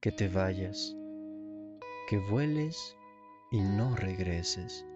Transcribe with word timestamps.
que 0.00 0.10
te 0.10 0.28
vayas, 0.28 0.96
que 2.08 2.16
vueles 2.16 2.96
y 3.52 3.60
no 3.60 3.94
regreses. 3.96 4.86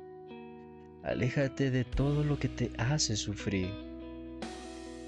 Aléjate 1.03 1.71
de 1.71 1.85
todo 1.85 2.25
lo 2.25 2.39
que 2.39 2.49
te 2.49 2.71
hace 2.79 3.15
sufrir. 3.15 3.69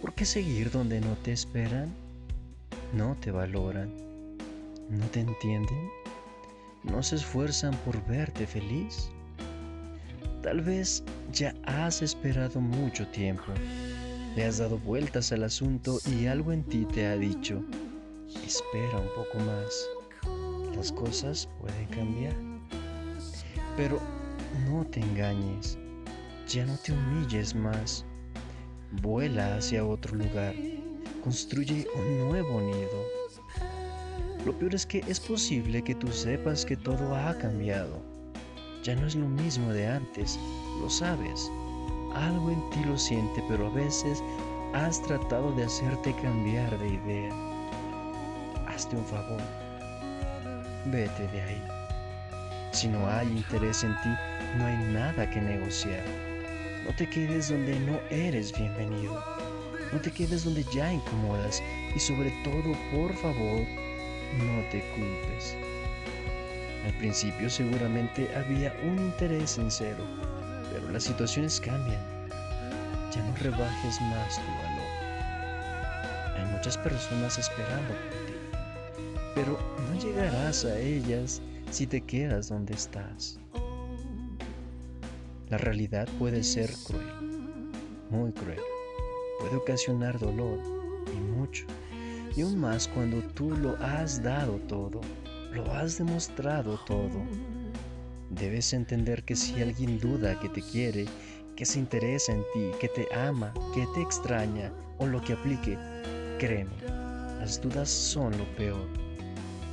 ¿Por 0.02 0.12
qué 0.12 0.26
seguir 0.26 0.70
donde 0.70 1.00
no 1.00 1.14
te 1.22 1.32
esperan? 1.32 1.94
No 2.92 3.16
te 3.22 3.30
valoran. 3.30 3.90
¿No 4.90 5.06
te 5.06 5.20
entienden? 5.20 5.88
¿No 6.84 7.02
se 7.02 7.16
esfuerzan 7.16 7.74
por 7.78 8.06
verte 8.06 8.46
feliz? 8.46 9.08
Tal 10.42 10.60
vez 10.60 11.02
ya 11.32 11.54
has 11.64 12.02
esperado 12.02 12.60
mucho 12.60 13.06
tiempo. 13.08 13.44
Le 14.36 14.44
has 14.44 14.58
dado 14.58 14.76
vueltas 14.76 15.32
al 15.32 15.44
asunto 15.44 15.98
y 16.20 16.26
algo 16.26 16.52
en 16.52 16.64
ti 16.64 16.84
te 16.84 17.06
ha 17.06 17.16
dicho, 17.16 17.64
espera 18.44 18.98
un 18.98 19.08
poco 19.14 19.38
más. 19.38 19.88
Las 20.74 20.92
cosas 20.92 21.48
pueden 21.60 21.86
cambiar. 21.86 22.34
Pero 23.76 24.00
no 24.68 24.84
te 24.86 25.00
engañes, 25.00 25.78
ya 26.48 26.64
no 26.64 26.76
te 26.78 26.92
humilles 26.92 27.54
más. 27.54 28.04
Vuela 29.02 29.56
hacia 29.56 29.84
otro 29.84 30.16
lugar, 30.16 30.54
construye 31.22 31.86
un 31.94 32.28
nuevo 32.28 32.60
nido. 32.60 33.04
Lo 34.44 34.56
peor 34.56 34.74
es 34.74 34.86
que 34.86 35.02
es 35.08 35.18
posible 35.18 35.82
que 35.82 35.94
tú 35.94 36.08
sepas 36.08 36.64
que 36.64 36.76
todo 36.76 37.14
ha 37.14 37.36
cambiado. 37.36 38.00
Ya 38.82 38.94
no 38.94 39.06
es 39.06 39.16
lo 39.16 39.26
mismo 39.26 39.72
de 39.72 39.88
antes, 39.88 40.38
lo 40.80 40.88
sabes. 40.88 41.50
Algo 42.14 42.50
en 42.50 42.70
ti 42.70 42.84
lo 42.86 42.96
siente, 42.96 43.42
pero 43.48 43.66
a 43.66 43.70
veces 43.70 44.22
has 44.72 45.02
tratado 45.02 45.52
de 45.52 45.64
hacerte 45.64 46.14
cambiar 46.22 46.78
de 46.78 46.88
idea. 46.88 47.55
Hazte 48.76 48.94
un 48.94 49.06
favor. 49.06 49.40
Vete 50.84 51.26
de 51.28 51.40
ahí. 51.40 51.62
Si 52.72 52.88
no 52.88 53.08
hay 53.08 53.26
interés 53.26 53.82
en 53.82 53.94
ti, 54.02 54.10
no 54.58 54.66
hay 54.66 54.76
nada 54.92 55.30
que 55.30 55.40
negociar. 55.40 56.04
No 56.84 56.94
te 56.94 57.08
quedes 57.08 57.48
donde 57.48 57.80
no 57.80 57.98
eres 58.10 58.52
bienvenido. 58.52 59.24
No 59.94 60.00
te 60.02 60.10
quedes 60.10 60.44
donde 60.44 60.62
ya 60.74 60.92
incomodas. 60.92 61.62
Y 61.94 61.98
sobre 61.98 62.30
todo, 62.44 62.76
por 62.92 63.14
favor, 63.14 63.62
no 64.44 64.62
te 64.70 64.84
culpes. 64.94 65.56
Al 66.84 66.92
principio 66.98 67.48
seguramente 67.48 68.28
había 68.36 68.74
un 68.82 68.98
interés 68.98 69.52
sincero, 69.52 70.04
pero 70.70 70.90
las 70.90 71.04
situaciones 71.04 71.62
cambian. 71.62 72.02
Ya 73.10 73.22
no 73.22 73.34
rebajes 73.36 74.00
más 74.02 74.36
tu 74.36 74.52
valor. 74.62 75.06
Hay 76.36 76.44
muchas 76.52 76.76
personas 76.76 77.38
esperando 77.38 77.94
por 77.94 78.26
ti, 78.26 78.35
pero 79.36 79.58
no 79.86 80.00
llegarás 80.00 80.64
a 80.64 80.78
ellas 80.80 81.42
si 81.70 81.86
te 81.86 82.00
quedas 82.00 82.48
donde 82.48 82.72
estás. 82.72 83.38
La 85.50 85.58
realidad 85.58 86.08
puede 86.18 86.42
ser 86.42 86.70
cruel, 86.86 87.70
muy 88.10 88.32
cruel. 88.32 88.58
Puede 89.38 89.56
ocasionar 89.56 90.18
dolor 90.18 90.58
y 91.14 91.20
mucho. 91.20 91.66
Y 92.34 92.40
aún 92.40 92.58
más 92.58 92.88
cuando 92.88 93.20
tú 93.34 93.50
lo 93.50 93.76
has 93.76 94.22
dado 94.22 94.54
todo, 94.68 95.02
lo 95.52 95.70
has 95.70 95.98
demostrado 95.98 96.80
todo. 96.86 97.22
Debes 98.30 98.72
entender 98.72 99.22
que 99.22 99.36
si 99.36 99.60
alguien 99.60 100.00
duda 100.00 100.40
que 100.40 100.48
te 100.48 100.62
quiere, 100.62 101.04
que 101.56 101.66
se 101.66 101.78
interesa 101.78 102.32
en 102.32 102.42
ti, 102.54 102.70
que 102.80 102.88
te 102.88 103.06
ama, 103.14 103.52
que 103.74 103.86
te 103.94 104.00
extraña 104.00 104.72
o 104.98 105.06
lo 105.06 105.20
que 105.20 105.34
aplique, 105.34 105.76
créeme, 106.38 106.74
las 107.38 107.60
dudas 107.60 107.90
son 107.90 108.36
lo 108.38 108.44
peor. 108.56 109.05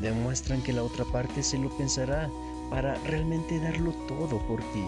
Demuestran 0.01 0.61
que 0.61 0.73
la 0.73 0.83
otra 0.83 1.05
parte 1.05 1.43
se 1.43 1.57
lo 1.57 1.69
pensará 1.77 2.29
para 2.69 2.95
realmente 3.05 3.59
darlo 3.59 3.91
todo 4.07 4.39
por 4.47 4.59
ti. 4.71 4.85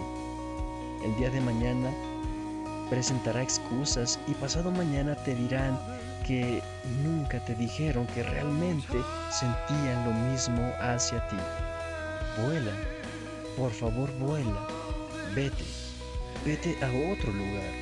El 1.04 1.14
día 1.16 1.30
de 1.30 1.40
mañana 1.40 1.90
presentará 2.90 3.42
excusas 3.42 4.18
y 4.26 4.34
pasado 4.34 4.70
mañana 4.70 5.14
te 5.24 5.34
dirán 5.34 5.78
que 6.26 6.60
nunca 7.04 7.44
te 7.44 7.54
dijeron 7.54 8.06
que 8.08 8.22
realmente 8.22 8.98
sentían 9.30 10.04
lo 10.04 10.12
mismo 10.30 10.72
hacia 10.80 11.26
ti. 11.28 11.36
Vuela, 12.42 12.72
por 13.56 13.70
favor 13.70 14.10
vuela, 14.18 14.66
vete, 15.34 15.64
vete 16.44 16.76
a 16.84 16.88
otro 17.12 17.32
lugar, 17.32 17.72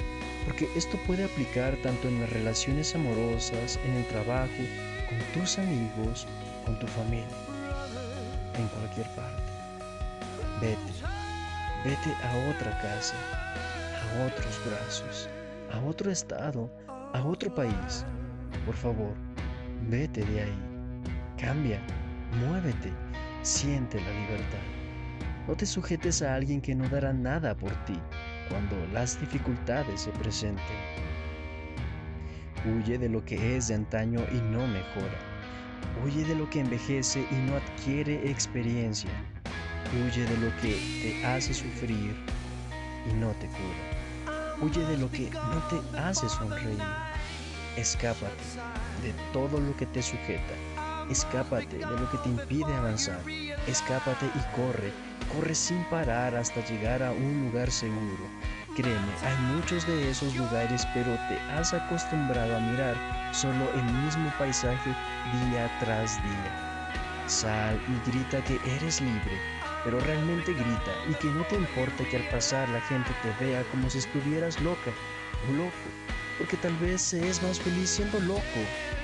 porque 0.45 0.69
esto 0.77 0.99
puede 1.07 1.25
aplicar 1.25 1.77
tanto 1.83 2.09
en 2.09 2.21
las 2.21 2.31
relaciones 2.31 2.95
amorosas, 2.95 3.79
en 3.85 3.93
el 3.95 4.07
trabajo, 4.09 4.51
con 5.09 5.41
tus 5.41 5.59
amigos, 5.59 6.27
con 6.65 6.79
tu 6.79 6.87
familia, 6.87 7.27
en 8.59 8.69
cualquier 8.69 9.07
parte. 9.11 9.43
Vete, 10.61 10.93
vete 11.85 12.11
a 12.23 12.51
otra 12.51 12.79
casa, 12.81 13.17
a 14.01 14.27
otros 14.27 14.61
brazos, 14.67 15.29
a 15.73 15.81
otro 15.81 16.11
estado, 16.11 16.71
a 17.13 17.23
otro 17.23 17.55
país. 17.55 18.05
Por 18.65 18.75
favor, 18.75 19.15
vete 19.89 20.25
de 20.25 20.43
ahí. 20.43 20.59
Cambia, 21.39 21.81
muévete, 22.41 22.93
siente 23.43 24.01
la 24.01 24.11
libertad. 24.11 24.75
No 25.47 25.55
te 25.55 25.67
sujetes 25.67 26.23
a 26.23 26.35
alguien 26.35 26.61
que 26.61 26.75
no 26.75 26.89
dará 26.89 27.13
nada 27.13 27.55
por 27.55 27.73
ti 27.85 28.01
cuando 28.49 28.77
las 28.93 29.21
dificultades 29.21 30.03
se 30.03 30.11
presenten. 30.13 30.65
Huye 32.65 32.97
de 32.97 33.11
lo 33.11 33.23
que 33.25 33.57
es 33.57 33.69
de 33.69 33.75
antaño 33.75 34.21
y 34.33 34.37
no 34.37 34.67
mejora. 34.67 35.34
Huye 36.05 36.25
de 36.25 36.35
lo 36.35 36.49
que 36.51 36.61
envejece 36.61 37.27
y 37.31 37.35
no 37.35 37.57
adquiere 37.57 38.31
experiencia. 38.31 39.11
Huye 39.93 40.25
de 40.25 40.37
lo 40.39 40.55
que 40.61 40.75
te 41.03 41.27
hace 41.27 41.55
sufrir 41.55 42.17
y 43.09 43.13
no 43.15 43.31
te 43.33 43.47
cura. 43.47 44.55
Huye 44.61 44.85
de 44.87 44.99
lo 44.99 45.11
que 45.11 45.31
no 45.31 45.63
te 45.69 45.99
hace 45.99 46.29
sonreír. 46.29 46.83
Escápate 47.77 48.43
de 49.03 49.13
todo 49.33 49.61
lo 49.61 49.77
que 49.77 49.87
te 49.87 50.03
sujeta. 50.03 50.55
Escápate 51.11 51.79
de 51.79 51.87
lo 51.87 52.11
que 52.11 52.19
te 52.19 52.29
impide 52.29 52.73
avanzar. 52.75 53.21
Escápate 53.67 54.27
y 54.27 54.57
corre. 54.57 54.93
Corre 55.35 55.55
sin 55.55 55.85
parar 55.85 56.35
hasta 56.37 56.65
llegar 56.67 57.03
a 57.03 57.13
un 57.13 57.47
lugar 57.47 57.71
seguro. 57.71 58.25
Créeme, 58.77 59.13
hay 59.23 59.37
muchos 59.55 59.87
de 59.87 60.11
esos 60.11 60.35
lugares, 60.35 60.85
pero 60.95 61.17
te 61.29 61.39
has 61.53 61.73
acostumbrado 61.73 62.57
a 62.57 62.59
mirar 62.59 62.97
solo 63.33 63.71
el 63.73 63.85
mismo 63.85 64.33
paisaje 64.37 64.91
día 65.49 65.71
tras 65.79 66.21
día. 66.25 67.25
Sal 67.29 67.81
y 67.87 68.11
grita 68.11 68.43
que 68.43 68.59
eres 68.75 69.01
libre, 69.01 69.39
pero 69.85 70.01
realmente 70.01 70.53
grita 70.53 70.93
y 71.09 71.15
que 71.15 71.29
no 71.29 71.45
te 71.45 71.55
importa 71.55 72.03
que 72.11 72.17
al 72.17 72.29
pasar 72.31 72.69
la 72.71 72.81
gente 72.81 73.13
te 73.23 73.45
vea 73.45 73.63
como 73.71 73.89
si 73.89 73.99
estuvieras 73.99 74.61
loca 74.61 74.91
o 75.49 75.53
loco, 75.53 75.87
porque 76.39 76.57
tal 76.57 76.77
vez 76.79 77.01
se 77.01 77.29
es 77.29 77.41
más 77.45 77.61
feliz 77.61 77.91
siendo 77.91 78.19
loco 78.21 78.61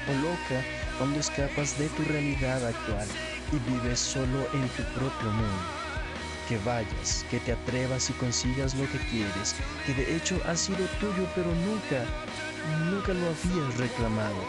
o 0.09 0.13
loca 0.15 0.65
cuando 0.99 1.21
escapas 1.21 1.79
de 1.79 1.89
tu 1.91 2.03
realidad 2.07 2.67
actual 2.67 3.07
y 3.53 3.71
vives 3.71 4.01
solo 4.01 4.49
en 4.53 4.69
tu 4.71 4.83
propio 4.99 5.31
mundo. 5.31 5.80
Que 6.51 6.59
vayas, 6.67 7.25
que 7.31 7.39
te 7.39 7.53
atrevas 7.53 8.11
y 8.11 8.13
consigas 8.15 8.75
lo 8.75 8.83
que 8.91 8.99
quieres, 9.13 9.55
que 9.87 9.95
de 9.95 10.17
hecho 10.17 10.37
ha 10.49 10.57
sido 10.57 10.85
tuyo 10.99 11.25
pero 11.37 11.47
nunca, 11.47 12.05
nunca 12.91 13.15
lo 13.15 13.27
habías 13.27 13.79
reclamado. 13.79 14.43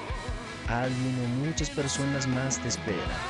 Alguien 0.67 1.45
muchas 1.45 1.69
personas 1.69 2.25
más 2.25 2.57
te 2.57 2.69
esperan. 2.69 3.22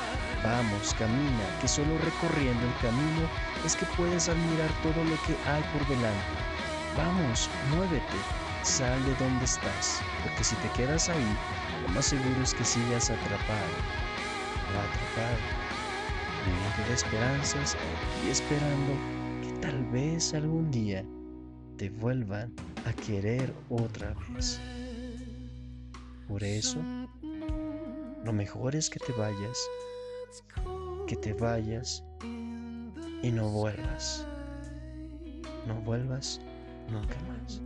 Vamos, 0.42 0.96
camina, 0.98 1.44
que 1.60 1.68
solo 1.68 1.98
recorriendo 1.98 2.66
el 2.66 2.76
camino 2.82 3.28
es 3.66 3.76
que 3.76 3.86
puedes 3.98 4.30
admirar 4.30 4.70
todo 4.84 5.04
lo 5.04 5.22
que 5.24 5.36
hay 5.52 5.64
por 5.74 5.86
delante. 5.90 6.32
Vamos, 6.96 7.50
muévete, 7.76 8.20
sal 8.64 9.04
de 9.04 9.14
donde 9.16 9.44
estás, 9.44 10.00
porque 10.24 10.46
si 10.46 10.56
te 10.56 10.70
quedas 10.70 11.10
ahí, 11.10 11.38
lo 11.82 11.90
más 11.90 12.06
seguro 12.06 12.42
es 12.42 12.54
que 12.54 12.64
sigas 12.64 13.10
atrapado 13.10 13.76
atrapado 14.72 15.61
de 16.46 16.94
esperanzas 16.94 17.78
y 18.26 18.30
esperando 18.30 18.94
que 19.42 19.52
tal 19.60 19.86
vez 19.92 20.34
algún 20.34 20.72
día 20.72 21.06
te 21.78 21.90
vuelvan 21.90 22.54
a 22.86 22.94
querer 22.94 23.54
otra 23.70 24.16
vez. 24.34 24.60
Por 26.28 26.44
eso, 26.44 26.80
lo 28.24 28.34
mejor 28.34 28.76
es 28.76 28.90
que 28.90 29.00
te 29.00 29.12
vayas, 29.14 29.58
que 31.08 31.16
te 31.16 31.34
vayas 31.34 32.04
y 33.22 33.32
no 33.32 33.50
vuelvas. 33.50 34.26
No 35.68 35.76
vuelvas 35.82 36.40
nunca 36.90 37.18
más. 37.28 37.62